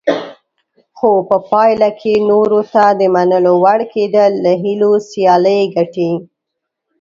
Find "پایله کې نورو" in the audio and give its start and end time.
1.49-2.61